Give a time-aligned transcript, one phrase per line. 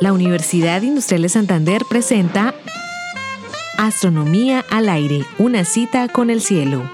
[0.00, 2.54] La Universidad Industrial de Santander presenta
[3.76, 6.88] Astronomía al aire, una cita con el cielo.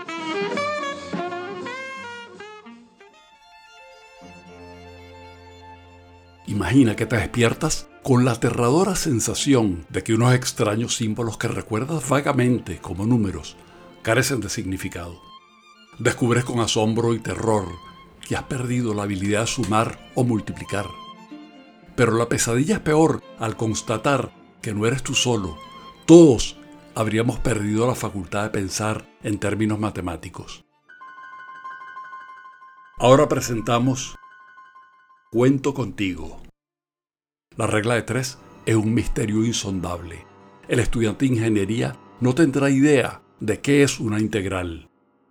[6.46, 12.08] Imagina que te despiertas con la aterradora sensación de que unos extraños símbolos que recuerdas
[12.08, 13.58] vagamente como números
[14.00, 15.20] carecen de significado.
[15.98, 17.68] Descubres con asombro y terror
[18.26, 20.86] que has perdido la habilidad de sumar o multiplicar.
[21.96, 25.56] Pero la pesadilla es peor al constatar que no eres tú solo.
[26.06, 26.56] Todos
[26.94, 30.64] habríamos perdido la facultad de pensar en términos matemáticos.
[32.98, 34.16] Ahora presentamos
[35.30, 36.40] Cuento contigo.
[37.56, 40.24] La regla de tres es un misterio insondable.
[40.68, 44.88] El estudiante de ingeniería no tendrá idea de qué es una integral.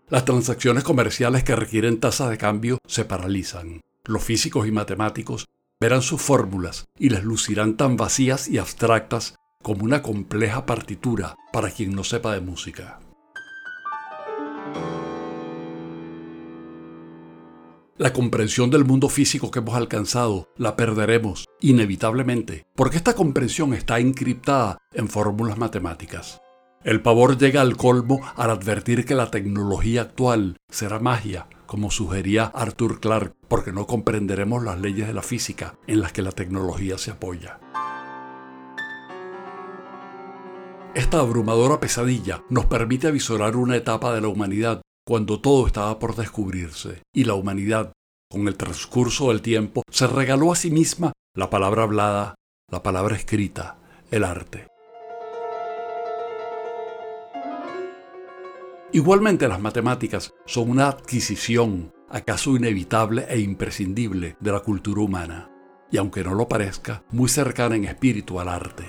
[0.09, 3.79] Las transacciones comerciales que requieren tasas de cambio se paralizan.
[4.05, 5.45] Los físicos y matemáticos
[5.83, 11.71] verán sus fórmulas y les lucirán tan vacías y abstractas como una compleja partitura para
[11.71, 13.01] quien no sepa de música.
[17.97, 23.99] La comprensión del mundo físico que hemos alcanzado la perderemos inevitablemente, porque esta comprensión está
[23.99, 26.39] encriptada en fórmulas matemáticas.
[26.85, 32.51] El pavor llega al colmo al advertir que la tecnología actual será magia, como sugería
[32.53, 36.99] Arthur Clarke, porque no comprenderemos las leyes de la física en las que la tecnología
[36.99, 37.59] se apoya.
[40.93, 46.15] Esta abrumadora pesadilla nos permite avisorar una etapa de la humanidad cuando todo estaba por
[46.15, 47.91] descubrirse y la humanidad,
[48.29, 52.35] con el transcurso del tiempo, se regaló a sí misma la palabra hablada,
[52.69, 53.79] la palabra escrita,
[54.11, 54.67] el arte.
[58.95, 65.49] Igualmente las matemáticas son una adquisición, acaso inevitable e imprescindible, de la cultura humana,
[65.91, 68.85] y aunque no lo parezca, muy cercana en espíritu al arte.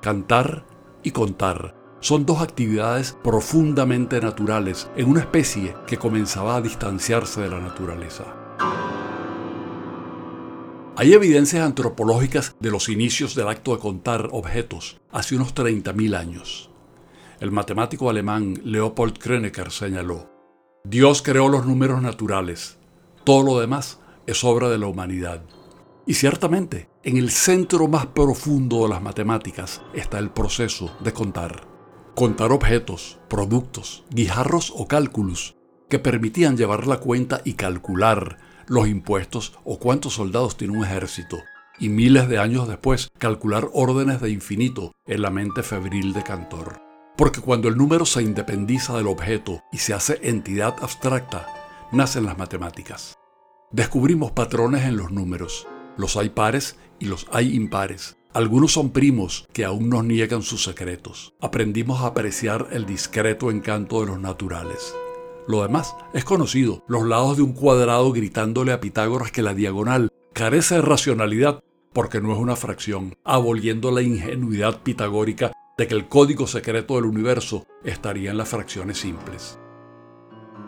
[0.00, 0.64] Cantar
[1.02, 7.50] y contar son dos actividades profundamente naturales en una especie que comenzaba a distanciarse de
[7.50, 8.24] la naturaleza.
[10.96, 16.67] Hay evidencias antropológicas de los inicios del acto de contar objetos hace unos 30.000 años.
[17.40, 20.28] El matemático alemán Leopold Kronecker señaló,
[20.82, 22.78] Dios creó los números naturales,
[23.22, 25.44] todo lo demás es obra de la humanidad.
[26.04, 31.68] Y ciertamente, en el centro más profundo de las matemáticas está el proceso de contar.
[32.16, 35.54] Contar objetos, productos, guijarros o cálculos
[35.88, 41.38] que permitían llevar la cuenta y calcular los impuestos o cuántos soldados tiene un ejército,
[41.78, 46.87] y miles de años después calcular órdenes de infinito en la mente febril de Cantor.
[47.18, 51.48] Porque cuando el número se independiza del objeto y se hace entidad abstracta,
[51.90, 53.18] nacen las matemáticas.
[53.72, 55.66] Descubrimos patrones en los números.
[55.96, 58.16] Los hay pares y los hay impares.
[58.32, 61.34] Algunos son primos que aún nos niegan sus secretos.
[61.40, 64.94] Aprendimos a apreciar el discreto encanto de los naturales.
[65.48, 70.08] Lo demás es conocido, los lados de un cuadrado gritándole a Pitágoras que la diagonal
[70.34, 76.08] carece de racionalidad porque no es una fracción, aboliendo la ingenuidad pitagórica de que el
[76.08, 79.58] código secreto del universo estaría en las fracciones simples.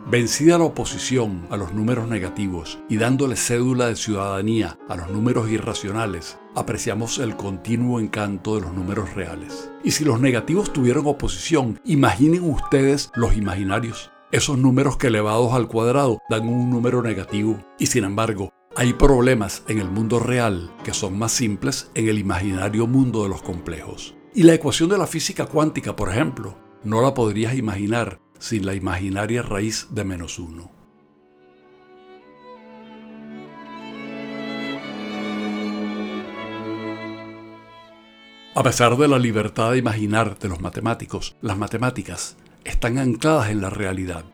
[0.07, 5.51] Vencida la oposición a los números negativos y dándole cédula de ciudadanía a los números
[5.51, 9.71] irracionales, apreciamos el continuo encanto de los números reales.
[9.85, 14.11] Y si los negativos tuvieron oposición, imaginen ustedes los imaginarios.
[14.33, 17.59] Esos números que elevados al cuadrado dan un número negativo.
[17.79, 22.19] Y sin embargo, hay problemas en el mundo real que son más simples en el
[22.19, 24.15] imaginario mundo de los complejos.
[24.33, 28.75] Y la ecuación de la física cuántica, por ejemplo, no la podrías imaginar sin la
[28.75, 30.71] imaginaria raíz de menos uno.
[38.55, 43.61] A pesar de la libertad de imaginar de los matemáticos, las matemáticas están ancladas en
[43.61, 44.25] la realidad.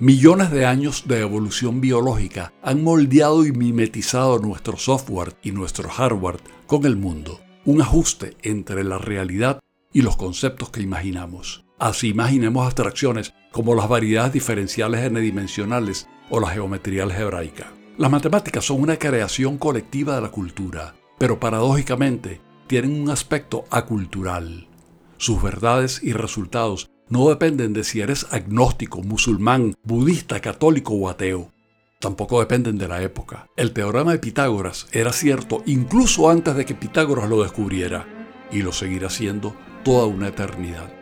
[0.00, 6.40] Millones de años de evolución biológica han moldeado y mimetizado nuestro software y nuestro hardware
[6.66, 9.60] con el mundo, un ajuste entre la realidad
[9.92, 11.64] y los conceptos que imaginamos.
[11.78, 17.72] Así imaginemos abstracciones como las variedades diferenciales n-dimensionales o la geometría algebraica.
[17.96, 24.68] Las matemáticas son una creación colectiva de la cultura, pero paradójicamente tienen un aspecto acultural.
[25.16, 31.50] Sus verdades y resultados no dependen de si eres agnóstico, musulmán, budista, católico o ateo.
[32.04, 33.48] Tampoco dependen de la época.
[33.56, 38.04] El teorema de Pitágoras era cierto incluso antes de que Pitágoras lo descubriera,
[38.52, 40.92] y lo seguirá siendo toda una eternidad.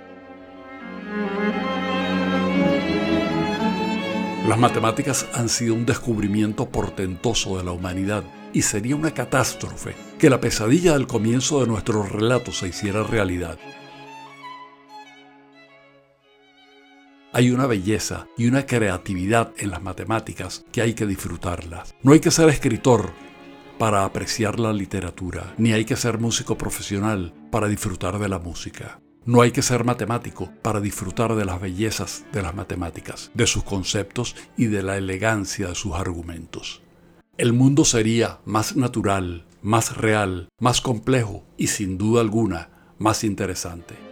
[4.48, 8.22] Las matemáticas han sido un descubrimiento portentoso de la humanidad
[8.52, 13.58] y sería una catástrofe que la pesadilla del comienzo de nuestro relato se hiciera realidad.
[17.34, 21.94] Hay una belleza y una creatividad en las matemáticas que hay que disfrutarlas.
[22.02, 23.10] No hay que ser escritor
[23.78, 29.00] para apreciar la literatura, ni hay que ser músico profesional para disfrutar de la música.
[29.24, 33.64] No hay que ser matemático para disfrutar de las bellezas de las matemáticas, de sus
[33.64, 36.82] conceptos y de la elegancia de sus argumentos.
[37.38, 44.11] El mundo sería más natural, más real, más complejo y sin duda alguna más interesante.